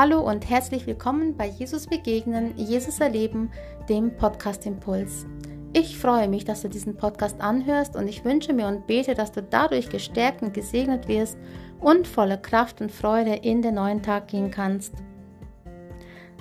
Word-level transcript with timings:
Hallo 0.00 0.20
und 0.20 0.48
herzlich 0.48 0.86
willkommen 0.86 1.36
bei 1.36 1.48
Jesus 1.48 1.88
Begegnen, 1.88 2.56
Jesus 2.56 3.00
Erleben, 3.00 3.50
dem 3.88 4.16
Podcast 4.16 4.64
Impuls. 4.64 5.26
Ich 5.72 5.98
freue 5.98 6.28
mich, 6.28 6.44
dass 6.44 6.62
du 6.62 6.68
diesen 6.68 6.96
Podcast 6.96 7.40
anhörst 7.40 7.96
und 7.96 8.06
ich 8.06 8.24
wünsche 8.24 8.52
mir 8.52 8.68
und 8.68 8.86
bete, 8.86 9.14
dass 9.14 9.32
du 9.32 9.42
dadurch 9.42 9.88
gestärkt 9.88 10.40
und 10.42 10.54
gesegnet 10.54 11.08
wirst 11.08 11.36
und 11.80 12.06
voller 12.06 12.36
Kraft 12.36 12.80
und 12.80 12.92
Freude 12.92 13.34
in 13.34 13.60
den 13.60 13.74
neuen 13.74 14.00
Tag 14.00 14.28
gehen 14.28 14.52
kannst. 14.52 14.94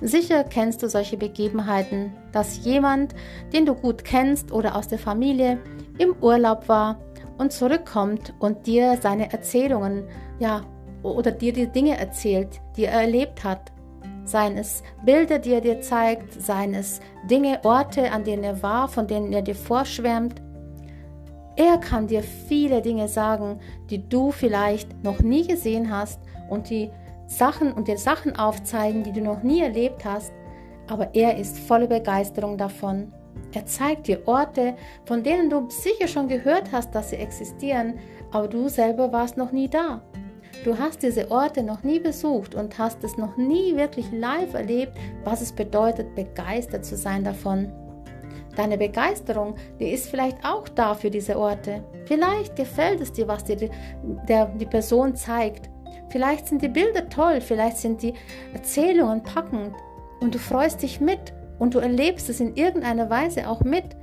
Sicher 0.01 0.43
kennst 0.43 0.83
du 0.83 0.87
solche 0.87 1.17
Begebenheiten, 1.17 2.13
dass 2.31 2.63
jemand, 2.63 3.15
den 3.53 3.65
du 3.65 3.73
gut 3.73 4.03
kennst 4.03 4.51
oder 4.51 4.75
aus 4.75 4.87
der 4.87 4.99
Familie, 4.99 5.57
im 5.97 6.15
Urlaub 6.21 6.69
war 6.69 6.99
und 7.39 7.51
zurückkommt 7.51 8.35
und 8.37 8.67
dir 8.67 8.99
seine 9.01 9.33
Erzählungen, 9.33 10.03
ja, 10.37 10.61
oder 11.03 11.31
dir 11.31 11.53
die 11.53 11.67
Dinge 11.67 11.97
erzählt, 11.97 12.61
die 12.75 12.85
er 12.85 13.01
erlebt 13.01 13.43
hat. 13.43 13.71
Seien 14.23 14.57
es 14.57 14.83
Bilder, 15.05 15.39
die 15.39 15.53
er 15.53 15.61
dir 15.61 15.81
zeigt, 15.81 16.33
seien 16.41 16.73
es 16.73 16.99
Dinge, 17.29 17.59
Orte, 17.63 18.11
an 18.11 18.23
denen 18.23 18.43
er 18.43 18.61
war, 18.61 18.89
von 18.89 19.07
denen 19.07 19.31
er 19.31 19.41
dir 19.41 19.55
vorschwärmt. 19.55 20.41
Er 21.55 21.77
kann 21.77 22.07
dir 22.07 22.21
viele 22.21 22.81
Dinge 22.81 23.07
sagen, 23.07 23.59
die 23.89 24.07
du 24.07 24.31
vielleicht 24.31 25.03
noch 25.03 25.19
nie 25.19 25.47
gesehen 25.47 25.89
hast 25.91 26.19
und 26.49 26.69
die 26.69 26.91
Sachen 27.25 27.73
und 27.73 27.87
dir 27.87 27.97
Sachen 27.97 28.35
aufzeigen, 28.35 29.03
die 29.03 29.11
du 29.11 29.21
noch 29.21 29.43
nie 29.43 29.61
erlebt 29.61 30.05
hast, 30.05 30.31
aber 30.87 31.13
er 31.13 31.37
ist 31.37 31.59
voller 31.59 31.87
Begeisterung 31.87 32.57
davon. 32.57 33.13
Er 33.53 33.65
zeigt 33.65 34.07
dir 34.07 34.27
Orte, 34.27 34.75
von 35.05 35.23
denen 35.23 35.49
du 35.49 35.69
sicher 35.69 36.07
schon 36.07 36.27
gehört 36.27 36.71
hast, 36.71 36.93
dass 36.93 37.09
sie 37.09 37.17
existieren, 37.17 37.99
aber 38.31 38.47
du 38.47 38.69
selber 38.69 39.11
warst 39.11 39.37
noch 39.37 39.51
nie 39.51 39.69
da. 39.69 40.01
Du 40.63 40.77
hast 40.77 41.03
diese 41.03 41.31
Orte 41.31 41.63
noch 41.63 41.83
nie 41.83 41.99
besucht 41.99 42.55
und 42.55 42.77
hast 42.77 43.03
es 43.03 43.17
noch 43.17 43.37
nie 43.37 43.75
wirklich 43.75 44.11
live 44.11 44.53
erlebt, 44.53 44.93
was 45.23 45.41
es 45.41 45.51
bedeutet, 45.51 46.15
begeistert 46.15 46.85
zu 46.85 46.97
sein 46.97 47.23
davon. 47.23 47.71
Deine 48.55 48.77
Begeisterung, 48.77 49.55
die 49.79 49.91
ist 49.91 50.09
vielleicht 50.09 50.43
auch 50.43 50.67
da 50.67 50.95
für 50.95 51.11
diese 51.11 51.37
Orte. 51.37 51.83
Vielleicht 52.05 52.55
gefällt 52.55 52.99
es 53.01 53.13
dir, 53.13 53.27
was 53.27 53.43
dir 53.43 53.55
die, 53.55 53.69
der, 54.27 54.47
die 54.47 54.65
Person 54.65 55.15
zeigt. 55.15 55.69
Vielleicht 56.09 56.47
sind 56.47 56.61
die 56.61 56.69
Bilder 56.69 57.07
toll, 57.07 57.39
vielleicht 57.39 57.77
sind 57.77 58.01
die 58.01 58.13
Erzählungen 58.53 59.21
packend 59.21 59.75
und 60.21 60.33
du 60.33 60.39
freust 60.39 60.81
dich 60.81 60.99
mit 60.99 61.33
und 61.59 61.75
du 61.75 61.79
erlebst 61.79 62.29
es 62.29 62.39
in 62.39 62.55
irgendeiner 62.55 63.09
Weise 63.09 63.47
auch 63.47 63.61
mit, 63.61 63.95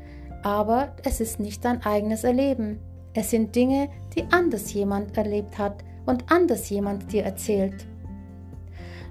aber 0.42 0.94
es 1.02 1.20
ist 1.20 1.40
nicht 1.40 1.64
dein 1.64 1.84
eigenes 1.84 2.22
Erleben. 2.22 2.78
Es 3.14 3.30
sind 3.30 3.56
Dinge, 3.56 3.88
die 4.14 4.24
anders 4.30 4.72
jemand 4.72 5.16
erlebt 5.16 5.58
hat, 5.58 5.82
und 6.06 6.30
anders 6.30 6.68
jemand 6.70 7.12
dir 7.12 7.24
erzählt. 7.24 7.86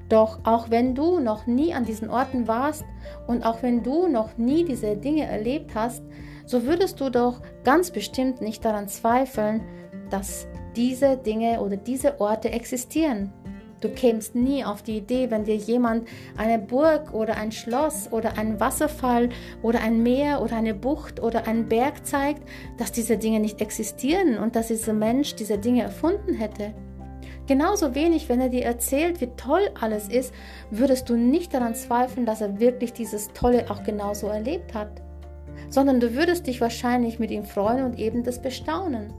Doch 0.09 0.39
auch 0.43 0.69
wenn 0.69 0.95
du 0.95 1.19
noch 1.19 1.47
nie 1.47 1.73
an 1.73 1.85
diesen 1.85 2.09
Orten 2.09 2.47
warst 2.47 2.85
und 3.27 3.45
auch 3.45 3.63
wenn 3.63 3.83
du 3.83 4.07
noch 4.07 4.37
nie 4.37 4.63
diese 4.63 4.95
Dinge 4.95 5.25
erlebt 5.25 5.71
hast, 5.75 6.03
so 6.45 6.65
würdest 6.65 6.99
du 6.99 7.09
doch 7.09 7.41
ganz 7.63 7.91
bestimmt 7.91 8.41
nicht 8.41 8.63
daran 8.65 8.87
zweifeln, 8.87 9.61
dass 10.09 10.47
diese 10.75 11.17
Dinge 11.17 11.61
oder 11.61 11.77
diese 11.77 12.19
Orte 12.19 12.51
existieren. 12.51 13.31
Du 13.83 13.89
kämst 13.89 14.33
nie 14.33 14.63
auf 14.63 14.81
die 14.81 14.95
Idee, 14.95 15.29
wenn 15.29 15.43
dir 15.43 15.57
jemand 15.57 16.07
eine 16.37 16.57
Burg 16.57 17.13
oder 17.13 17.35
ein 17.35 17.51
Schloss 17.51 18.07
oder 18.13 18.37
einen 18.37 18.61
Wasserfall 18.61 19.27
oder 19.61 19.81
ein 19.81 20.01
Meer 20.01 20.41
oder 20.41 20.55
eine 20.55 20.73
Bucht 20.73 21.21
oder 21.21 21.47
einen 21.47 21.67
Berg 21.67 22.05
zeigt, 22.05 22.47
dass 22.77 22.93
diese 22.93 23.17
Dinge 23.17 23.41
nicht 23.41 23.59
existieren 23.59 24.37
und 24.37 24.55
dass 24.55 24.69
dieser 24.69 24.93
Mensch 24.93 25.35
diese 25.35 25.57
Dinge 25.57 25.83
erfunden 25.83 26.33
hätte. 26.33 26.73
Genauso 27.45 27.93
wenig, 27.93 28.29
wenn 28.29 28.39
er 28.39 28.47
dir 28.47 28.63
erzählt, 28.63 29.19
wie 29.19 29.31
toll 29.35 29.69
alles 29.81 30.07
ist, 30.07 30.33
würdest 30.71 31.09
du 31.09 31.17
nicht 31.17 31.53
daran 31.53 31.75
zweifeln, 31.75 32.25
dass 32.25 32.39
er 32.39 32.61
wirklich 32.61 32.93
dieses 32.93 33.33
Tolle 33.33 33.69
auch 33.69 33.83
genauso 33.83 34.27
erlebt 34.27 34.73
hat, 34.73 35.01
sondern 35.67 35.99
du 35.99 36.15
würdest 36.15 36.47
dich 36.47 36.61
wahrscheinlich 36.61 37.19
mit 37.19 37.31
ihm 37.31 37.43
freuen 37.43 37.83
und 37.83 37.99
eben 37.99 38.23
das 38.23 38.41
bestaunen. 38.41 39.13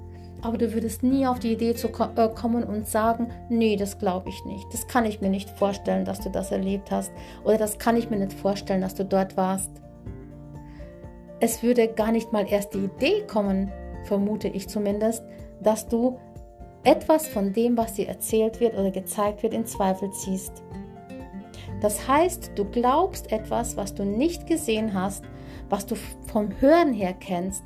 Aber 0.45 0.59
du 0.59 0.75
würdest 0.75 1.03
nie 1.03 1.27
auf 1.27 1.39
die 1.39 1.53
Idee 1.53 1.75
zu 1.75 1.89
äh, 1.89 2.29
kommen 2.29 2.65
und 2.65 2.87
sagen, 2.87 3.29
nee, 3.49 3.77
das 3.77 3.99
glaube 3.99 4.29
ich 4.29 4.45
nicht. 4.45 4.67
Das 4.75 4.87
kann 4.87 5.07
ich 5.07 5.23
mir 5.23 5.31
nicht 5.31 5.49
vorstellen, 5.49 6.05
dass 6.05 6.21
du 6.21 6.29
das 6.29 6.53
erlebt 6.53 6.91
hast. 6.91 7.13
Oder 7.45 7.57
das 7.57 7.79
kann 7.79 7.97
ich 7.97 8.11
mir 8.11 8.19
nicht 8.19 8.35
vorstellen, 8.35 8.83
dass 8.83 8.95
du 8.95 9.07
dort 9.07 9.39
warst. 9.39 9.71
Es 11.41 11.63
würde 11.63 11.89
gar 11.89 12.13
nicht 12.13 12.31
mal 12.31 12.47
erst 12.47 12.75
die 12.75 12.85
Idee 12.85 13.23
kommen, 13.27 13.73
vermute 14.05 14.49
ich 14.49 14.69
zumindest, 14.69 15.25
dass 15.63 15.89
du 15.89 16.19
etwas 16.85 17.27
von 17.27 17.55
dem, 17.55 17.79
was 17.79 17.95
dir 17.95 18.09
erzählt 18.09 18.61
wird 18.61 18.75
oder 18.75 18.91
gezeigt 18.91 19.43
wird, 19.43 19.55
in 19.55 19.65
Zweifel 19.65 20.11
ziehst. 20.13 20.63
Das 21.81 22.07
heißt, 22.07 22.53
du 22.55 22.67
glaubst 22.67 23.33
etwas, 23.33 23.79
was 23.79 23.95
du 23.95 24.05
nicht 24.05 24.47
gesehen 24.47 24.93
hast, 24.93 25.25
was 25.71 25.87
du 25.87 25.95
vom 26.27 26.51
Hören 26.61 26.93
her 26.93 27.15
kennst, 27.15 27.65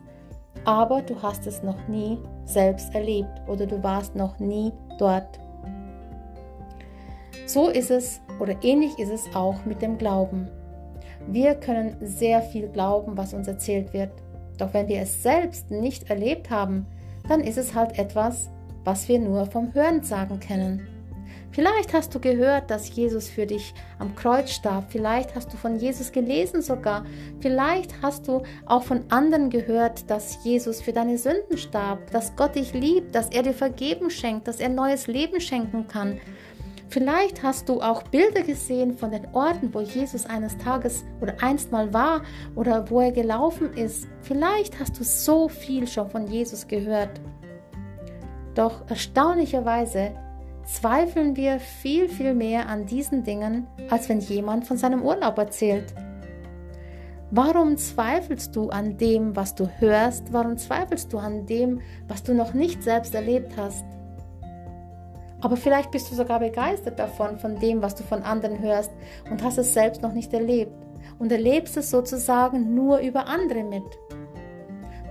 aber 0.65 1.03
du 1.03 1.21
hast 1.21 1.45
es 1.49 1.65
noch 1.65 1.89
nie 1.89 2.19
selbst 2.49 2.95
erlebt 2.95 3.43
oder 3.47 3.67
du 3.67 3.83
warst 3.83 4.17
noch 4.17 4.39
nie 4.39 4.73
dort. 4.99 5.39
So 7.47 7.69
ist 7.69 7.91
es 7.91 8.21
oder 8.41 8.57
ähnlich 8.63 8.99
ist 8.99 9.11
es 9.11 9.35
auch 9.35 9.65
mit 9.65 9.83
dem 9.83 9.99
Glauben. 9.99 10.49
Wir 11.27 11.55
können 11.55 11.97
sehr 12.01 12.43
viel 12.43 12.69
glauben, 12.69 13.17
was 13.17 13.35
uns 13.35 13.49
erzählt 13.49 13.93
wird. 13.93 14.11
Doch 14.57 14.75
wenn 14.75 14.89
wir 14.89 15.01
es 15.01 15.23
selbst 15.23 15.71
nicht 15.71 16.11
erlebt 16.11 16.51
haben, 16.51 16.87
dann 17.29 17.41
ist 17.41 17.59
es 17.59 17.75
halt 17.75 17.99
etwas, 17.99 18.51
was 18.85 19.09
wir 19.09 19.19
nur 19.19 19.47
vom 19.47 19.73
Hörensagen 19.75 20.41
kennen. 20.41 20.89
Vielleicht 21.51 21.93
hast 21.93 22.15
du 22.15 22.21
gehört, 22.21 22.71
dass 22.71 22.95
Jesus 22.95 23.29
für 23.29 23.47
dich 23.47 23.75
am 23.99 24.15
Kreuz 24.15 24.51
starb. 24.51 24.87
Vielleicht 24.91 25.35
hast 25.35 25.53
du 25.53 25.57
von 25.57 25.77
Jesus 25.77 26.13
gelesen 26.13 26.63
sogar. 26.63 27.05
Vielleicht 27.41 28.03
hast 28.03 28.29
du 28.29 28.43
auch 28.67 28.83
von 28.83 29.05
anderen 29.09 29.51
gehört, 29.51 30.09
dass 30.11 30.45
Jesus 30.45 30.81
für 30.81 30.93
deine 30.93 31.19
Sünden 31.19 31.59
starb, 31.59 32.11
dass 32.11 32.37
Gott 32.37 32.55
dich 32.55 32.75
liebt, 32.75 33.15
dass 33.15 33.31
er 33.31 33.43
dir 33.43 33.55
Vergeben 33.55 34.11
schenkt, 34.11 34.47
dass 34.47 34.61
er 34.61 34.69
neues 34.69 35.07
Leben 35.07 35.41
schenken 35.41 35.89
kann. 35.89 36.21
Vielleicht 36.91 37.43
hast 37.43 37.69
du 37.69 37.83
auch 37.83 38.03
Bilder 38.05 38.43
gesehen 38.43 38.97
von 38.97 39.11
den 39.11 39.27
Orten, 39.35 39.75
wo 39.75 39.81
Jesus 39.81 40.25
eines 40.25 40.57
Tages 40.57 41.05
oder 41.21 41.35
einst 41.43 41.71
mal 41.71 41.93
war 41.93 42.23
oder 42.55 42.89
wo 42.91 43.01
er 43.01 43.13
gelaufen 43.13 43.75
ist. 43.75 44.09
Vielleicht 44.23 44.79
hast 44.81 44.99
du 44.99 45.05
so 45.05 45.49
viel 45.49 45.87
schon 45.87 46.09
von 46.09 46.27
Jesus 46.27 46.67
gehört. 46.67 47.21
Doch 48.55 48.89
erstaunlicherweise 48.89 50.13
zweifeln 50.69 51.35
wir 51.35 51.59
viel, 51.61 52.09
viel 52.09 52.35
mehr 52.35 52.69
an 52.69 52.85
diesen 52.85 53.25
Dingen, 53.25 53.67
als 53.89 54.09
wenn 54.09 54.21
jemand 54.21 54.67
von 54.67 54.77
seinem 54.77 55.03
Urlaub 55.03 55.39
erzählt. 55.39 55.95
Warum 57.31 57.77
zweifelst 57.77 58.55
du 58.55 58.69
an 58.69 58.97
dem, 58.97 59.35
was 59.35 59.55
du 59.55 59.69
hörst? 59.79 60.33
Warum 60.33 60.57
zweifelst 60.57 61.13
du 61.13 61.19
an 61.19 61.47
dem, 61.47 61.81
was 62.07 62.23
du 62.23 62.35
noch 62.35 62.55
nicht 62.55 62.83
selbst 62.83 63.15
erlebt 63.15 63.53
hast? 63.57 63.85
Aber 65.41 65.57
vielleicht 65.57 65.91
bist 65.91 66.11
du 66.11 66.15
sogar 66.15 66.41
begeistert 66.41 66.99
davon, 66.99 67.39
von 67.39 67.59
dem, 67.59 67.81
was 67.81 67.95
du 67.95 68.03
von 68.03 68.23
anderen 68.23 68.59
hörst 68.61 68.91
und 69.31 69.43
hast 69.43 69.59
es 69.59 69.73
selbst 69.73 70.03
noch 70.03 70.13
nicht 70.13 70.33
erlebt 70.33 70.73
und 71.19 71.33
erlebst 71.33 71.77
es 71.77 71.91
sozusagen 71.91 72.75
nur 72.75 72.99
über 72.99 73.27
andere 73.27 73.63
mit. 73.63 73.85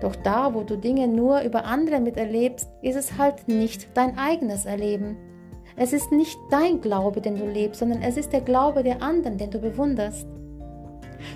Doch 0.02 0.16
da, 0.16 0.54
wo 0.54 0.62
du 0.62 0.78
Dinge 0.78 1.08
nur 1.08 1.42
über 1.42 1.66
andere 1.66 2.00
miterlebst, 2.00 2.70
ist 2.82 2.96
es 2.96 3.18
halt 3.18 3.48
nicht 3.48 3.88
dein 3.96 4.18
eigenes 4.18 4.66
Erleben. 4.66 5.18
Es 5.80 5.94
ist 5.94 6.12
nicht 6.12 6.40
dein 6.50 6.82
Glaube, 6.82 7.22
den 7.22 7.38
du 7.38 7.46
lebst, 7.46 7.80
sondern 7.80 8.02
es 8.02 8.18
ist 8.18 8.34
der 8.34 8.42
Glaube 8.42 8.82
der 8.82 9.04
anderen, 9.04 9.38
den 9.38 9.52
du 9.52 9.60
bewunderst. 9.60 10.26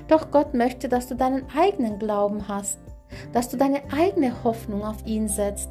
Doch 0.08 0.32
Gott 0.32 0.56
möchte, 0.56 0.90
dass 0.90 1.08
du 1.08 1.16
deinen 1.16 1.46
eigenen 1.56 2.00
Glauben 2.00 2.48
hast, 2.48 2.80
dass 3.34 3.50
du 3.50 3.58
deine 3.58 3.82
eigene 3.94 4.44
Hoffnung 4.44 4.84
auf 4.84 5.06
ihn 5.06 5.28
setzt, 5.28 5.70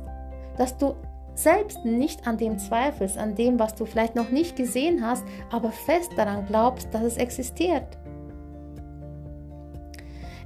dass 0.56 0.78
du 0.78 0.94
selbst 1.34 1.84
nicht 1.84 2.28
an 2.28 2.38
dem 2.38 2.58
zweifelst, 2.58 3.18
an 3.18 3.34
dem, 3.34 3.58
was 3.58 3.74
du 3.74 3.86
vielleicht 3.86 4.14
noch 4.14 4.30
nicht 4.30 4.54
gesehen 4.54 5.04
hast, 5.04 5.24
aber 5.50 5.72
fest 5.72 6.12
daran 6.16 6.46
glaubst, 6.46 6.94
dass 6.94 7.02
es 7.02 7.16
existiert. 7.16 7.98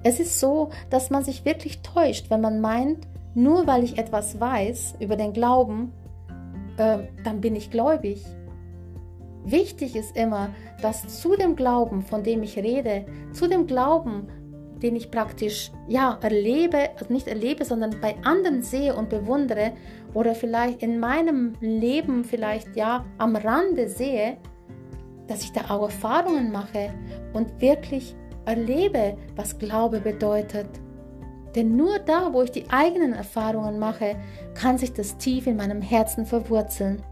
Es 0.03 0.19
ist 0.19 0.41
so, 0.41 0.71
dass 0.89 1.11
man 1.11 1.25
sich 1.25 1.45
wirklich 1.45 1.83
täuscht, 1.83 2.31
wenn 2.31 2.41
man 2.41 2.63
meint, 2.63 3.07
nur 3.35 3.67
weil 3.67 3.85
ich 3.85 3.99
etwas 3.99 4.41
weiß 4.41 4.95
über 5.01 5.17
den 5.17 5.35
Glauben, 5.35 5.93
äh, 6.77 6.99
dann 7.25 7.41
bin 7.41 7.57
ich 7.57 7.71
gläubig. 7.71 8.25
Wichtig 9.45 9.95
ist 9.95 10.17
immer, 10.17 10.49
dass 10.81 11.21
zu 11.21 11.37
dem 11.37 11.55
Glauben, 11.55 12.03
von 12.03 12.23
dem 12.23 12.43
ich 12.43 12.57
rede, 12.57 13.05
zu 13.33 13.47
dem 13.47 13.67
Glauben, 13.67 14.27
den 14.83 14.97
ich 14.97 15.11
praktisch 15.11 15.71
ja 15.89 16.19
erlebe, 16.23 16.91
also 16.99 17.13
nicht 17.13 17.29
erlebe, 17.29 17.65
sondern 17.65 18.01
bei 18.01 18.17
anderen 18.23 18.63
sehe 18.63 18.95
und 18.95 19.09
bewundere 19.09 19.73
oder 20.15 20.35
vielleicht 20.35 20.83
in 20.83 20.99
meinem 20.99 21.55
Leben 21.61 22.25
vielleicht 22.25 22.77
ja 22.77 23.05
am 23.19 23.37
Rande 23.37 23.89
sehe, 23.89 24.39
dass 25.27 25.43
ich 25.43 25.53
da 25.53 25.71
auch 25.71 25.85
Erfahrungen 25.85 26.53
mache 26.53 26.93
und 27.33 27.61
wirklich 27.61 28.15
erlebe, 28.45 29.17
was 29.37 29.59
Glaube 29.59 30.01
bedeutet. 30.01 30.69
Denn 31.55 31.77
nur 31.77 31.99
da, 32.01 32.33
wo 32.33 32.43
ich 32.43 32.51
die 32.51 32.69
eigenen 32.71 33.13
Erfahrungen 33.13 33.79
mache, 33.79 34.17
kann 34.55 34.79
sich 34.79 34.93
das 34.93 35.17
tief 35.17 35.47
in 35.47 35.57
meinem 35.57 35.83
Herzen 35.83 36.27
verwurzeln. 36.27 37.03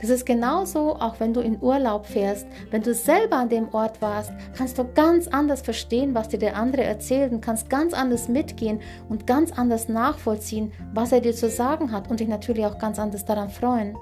Das 0.00 0.10
ist 0.10 0.26
genauso, 0.26 0.96
auch 0.96 1.20
wenn 1.20 1.32
du 1.32 1.40
in 1.40 1.62
Urlaub 1.62 2.06
fährst. 2.06 2.46
Wenn 2.70 2.82
du 2.82 2.92
selber 2.92 3.36
an 3.36 3.48
dem 3.48 3.72
Ort 3.72 4.02
warst, 4.02 4.30
kannst 4.54 4.78
du 4.78 4.84
ganz 4.84 5.26
anders 5.26 5.62
verstehen, 5.62 6.14
was 6.14 6.28
dir 6.28 6.38
der 6.38 6.56
andere 6.56 6.84
erzählt 6.84 7.32
und 7.32 7.40
kannst 7.40 7.70
ganz 7.70 7.94
anders 7.94 8.28
mitgehen 8.28 8.80
und 9.08 9.26
ganz 9.26 9.52
anders 9.52 9.88
nachvollziehen, 9.88 10.72
was 10.92 11.12
er 11.12 11.20
dir 11.20 11.34
zu 11.34 11.48
sagen 11.48 11.92
hat 11.92 12.10
und 12.10 12.20
dich 12.20 12.28
natürlich 12.28 12.66
auch 12.66 12.78
ganz 12.78 12.98
anders 12.98 13.24
daran 13.24 13.48
freuen. 13.48 13.96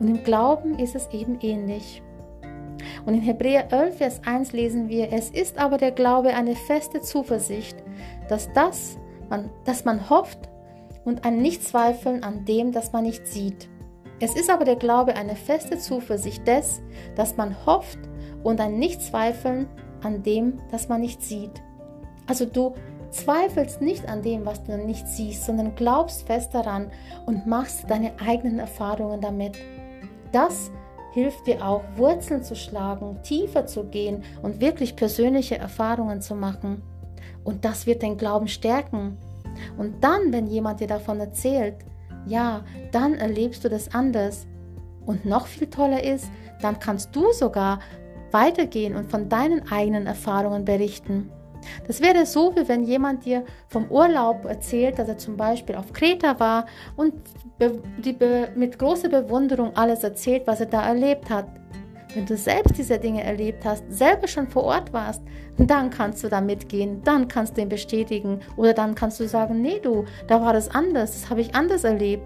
Und 0.00 0.08
im 0.08 0.24
Glauben 0.24 0.78
ist 0.78 0.96
es 0.96 1.08
eben 1.12 1.38
ähnlich. 1.40 2.02
Und 3.04 3.14
in 3.14 3.20
Hebräer 3.20 3.72
11, 3.72 3.96
Vers 3.96 4.20
1 4.24 4.52
lesen 4.52 4.88
wir, 4.88 5.12
es 5.12 5.30
ist 5.30 5.58
aber 5.58 5.78
der 5.78 5.90
Glaube 5.90 6.34
eine 6.34 6.54
feste 6.54 7.00
Zuversicht, 7.00 7.76
dass 8.28 8.52
das, 8.52 8.98
man, 9.28 9.50
dass 9.64 9.84
man 9.84 10.08
hofft 10.08 10.48
und 11.04 11.24
ein 11.24 11.42
Nichtzweifeln 11.42 12.22
an 12.22 12.44
dem, 12.44 12.72
das 12.72 12.92
man 12.92 13.04
nicht 13.04 13.26
sieht. 13.26 13.68
Es 14.20 14.36
ist 14.36 14.50
aber 14.50 14.64
der 14.64 14.76
Glaube 14.76 15.16
eine 15.16 15.34
feste 15.34 15.78
Zuversicht 15.78 16.46
des, 16.46 16.80
dass 17.16 17.36
man 17.36 17.56
hofft 17.66 17.98
und 18.44 18.60
ein 18.60 18.78
Nichtzweifeln 18.78 19.66
an 20.02 20.22
dem, 20.22 20.58
das 20.70 20.88
man 20.88 21.00
nicht 21.00 21.22
sieht. 21.22 21.62
Also 22.28 22.46
du 22.46 22.74
zweifelst 23.10 23.82
nicht 23.82 24.08
an 24.08 24.22
dem, 24.22 24.46
was 24.46 24.62
du 24.62 24.76
nicht 24.78 25.06
siehst, 25.06 25.44
sondern 25.44 25.74
glaubst 25.74 26.26
fest 26.26 26.54
daran 26.54 26.90
und 27.26 27.46
machst 27.46 27.90
deine 27.90 28.12
eigenen 28.24 28.58
Erfahrungen 28.58 29.20
damit. 29.20 29.58
Das 30.30 30.70
hilft 31.12 31.46
dir 31.46 31.64
auch, 31.64 31.82
Wurzeln 31.96 32.42
zu 32.42 32.56
schlagen, 32.56 33.22
tiefer 33.22 33.66
zu 33.66 33.84
gehen 33.84 34.24
und 34.42 34.60
wirklich 34.60 34.96
persönliche 34.96 35.58
Erfahrungen 35.58 36.20
zu 36.20 36.34
machen. 36.34 36.82
Und 37.44 37.64
das 37.64 37.86
wird 37.86 38.02
den 38.02 38.16
Glauben 38.16 38.48
stärken. 38.48 39.18
Und 39.76 40.02
dann, 40.02 40.32
wenn 40.32 40.46
jemand 40.46 40.80
dir 40.80 40.86
davon 40.86 41.20
erzählt, 41.20 41.76
ja, 42.26 42.64
dann 42.92 43.14
erlebst 43.14 43.64
du 43.64 43.68
das 43.68 43.94
anders. 43.94 44.46
Und 45.04 45.24
noch 45.24 45.46
viel 45.46 45.68
toller 45.68 46.02
ist, 46.02 46.30
dann 46.60 46.78
kannst 46.78 47.14
du 47.14 47.32
sogar 47.32 47.80
weitergehen 48.30 48.96
und 48.96 49.10
von 49.10 49.28
deinen 49.28 49.70
eigenen 49.70 50.06
Erfahrungen 50.06 50.64
berichten. 50.64 51.30
Das 51.86 52.00
wäre 52.00 52.26
so, 52.26 52.54
wie 52.56 52.68
wenn 52.68 52.84
jemand 52.84 53.24
dir 53.24 53.44
vom 53.68 53.90
Urlaub 53.90 54.44
erzählt, 54.44 54.98
dass 54.98 55.08
er 55.08 55.18
zum 55.18 55.36
Beispiel 55.36 55.76
auf 55.76 55.92
Kreta 55.92 56.38
war 56.40 56.66
und 56.96 57.14
mit 58.54 58.78
großer 58.78 59.08
Bewunderung 59.08 59.76
alles 59.76 60.04
erzählt, 60.04 60.46
was 60.46 60.60
er 60.60 60.66
da 60.66 60.86
erlebt 60.86 61.30
hat. 61.30 61.46
Wenn 62.14 62.26
du 62.26 62.36
selbst 62.36 62.76
diese 62.76 62.98
Dinge 62.98 63.24
erlebt 63.24 63.64
hast, 63.64 63.84
selber 63.88 64.28
schon 64.28 64.46
vor 64.46 64.64
Ort 64.64 64.92
warst, 64.92 65.22
dann 65.56 65.88
kannst 65.88 66.22
du 66.22 66.28
da 66.28 66.42
mitgehen, 66.42 67.00
dann 67.04 67.26
kannst 67.26 67.56
du 67.56 67.62
ihn 67.62 67.70
bestätigen 67.70 68.40
oder 68.56 68.74
dann 68.74 68.94
kannst 68.94 69.18
du 69.18 69.26
sagen, 69.26 69.62
nee 69.62 69.80
du, 69.80 70.04
da 70.28 70.42
war 70.42 70.52
das 70.52 70.68
anders, 70.68 71.12
das 71.12 71.30
habe 71.30 71.40
ich 71.40 71.54
anders 71.54 71.84
erlebt. 71.84 72.24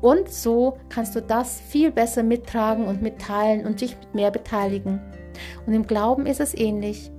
Und 0.00 0.28
so 0.28 0.78
kannst 0.88 1.14
du 1.14 1.22
das 1.22 1.60
viel 1.60 1.92
besser 1.92 2.24
mittragen 2.24 2.86
und 2.88 3.02
mitteilen 3.02 3.64
und 3.66 3.80
dich 3.80 3.96
mehr 4.12 4.32
beteiligen. 4.32 5.00
Und 5.64 5.74
im 5.74 5.86
Glauben 5.86 6.26
ist 6.26 6.40
es 6.40 6.52
ähnlich. 6.52 7.11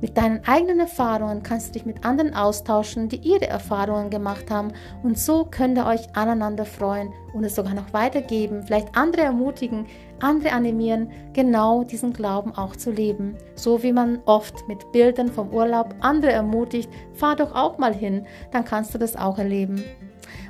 Mit 0.00 0.16
deinen 0.16 0.46
eigenen 0.46 0.78
Erfahrungen 0.78 1.42
kannst 1.42 1.68
du 1.68 1.72
dich 1.72 1.84
mit 1.84 2.04
anderen 2.04 2.32
austauschen, 2.32 3.08
die 3.08 3.16
ihre 3.16 3.48
Erfahrungen 3.48 4.10
gemacht 4.10 4.48
haben. 4.48 4.72
Und 5.02 5.18
so 5.18 5.44
könnt 5.44 5.76
ihr 5.76 5.86
euch 5.86 6.14
aneinander 6.14 6.64
freuen 6.64 7.12
und 7.34 7.42
es 7.42 7.56
sogar 7.56 7.74
noch 7.74 7.92
weitergeben, 7.92 8.62
vielleicht 8.62 8.96
andere 8.96 9.22
ermutigen, 9.22 9.86
andere 10.20 10.52
animieren, 10.52 11.10
genau 11.32 11.82
diesen 11.82 12.12
Glauben 12.12 12.54
auch 12.54 12.76
zu 12.76 12.92
leben. 12.92 13.36
So 13.56 13.82
wie 13.82 13.92
man 13.92 14.20
oft 14.24 14.68
mit 14.68 14.92
Bildern 14.92 15.28
vom 15.28 15.52
Urlaub 15.52 15.94
andere 16.00 16.30
ermutigt, 16.32 16.88
fahr 17.14 17.34
doch 17.34 17.54
auch 17.54 17.78
mal 17.78 17.94
hin, 17.94 18.24
dann 18.52 18.64
kannst 18.64 18.94
du 18.94 18.98
das 18.98 19.16
auch 19.16 19.38
erleben. 19.38 19.82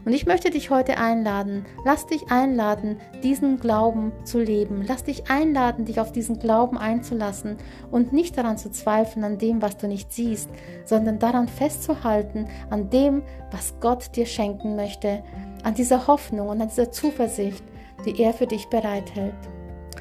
Und 0.05 0.13
ich 0.13 0.27
möchte 0.27 0.51
dich 0.51 0.71
heute 0.71 0.99
einladen, 0.99 1.67
lass 1.85 2.07
dich 2.07 2.31
einladen, 2.31 2.99
diesen 3.23 3.59
Glauben 3.59 4.13
zu 4.25 4.41
leben. 4.41 4.85
Lass 4.87 5.05
dich 5.05 5.31
einladen, 5.31 5.85
dich 5.85 6.01
auf 6.01 6.13
diesen 6.13 6.39
Glauben 6.39 6.79
einzulassen 6.79 7.57
und 7.91 8.13
nicht 8.13 8.37
daran 8.37 8.59
zu 8.59 8.71
zweifeln 8.71 9.25
an 9.25 9.39
dem, 9.39 9.63
was 9.63 9.77
du 9.77 9.89
nicht 9.89 10.13
siehst, 10.13 10.51
sondern 10.85 11.19
daran 11.19 11.49
festzuhalten, 11.49 12.47
an 12.71 12.91
dem, 12.91 13.23
was 13.51 13.75
Gott 13.81 14.17
dir 14.17 14.27
schenken 14.27 14.77
möchte, 14.77 15.23
an 15.63 15.75
dieser 15.75 16.07
Hoffnung 16.07 16.49
und 16.49 16.61
an 16.61 16.69
dieser 16.69 16.91
Zuversicht, 16.91 17.65
die 18.05 18.23
er 18.23 18.33
für 18.33 18.47
dich 18.47 18.67
bereithält. 18.69 19.35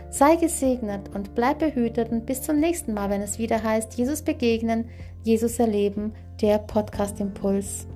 Sei 0.09 0.35
gesegnet 0.35 1.13
und 1.13 1.35
bleib 1.35 1.59
behütet 1.59 2.11
und 2.11 2.25
bis 2.25 2.41
zum 2.41 2.59
nächsten 2.59 2.93
Mal, 2.93 3.09
wenn 3.09 3.21
es 3.21 3.39
wieder 3.39 3.61
heißt, 3.61 3.93
Jesus 3.95 4.21
begegnen, 4.21 4.89
Jesus 5.23 5.59
erleben, 5.59 6.13
der 6.41 6.59
Podcast 6.59 7.19
Impuls. 7.19 7.87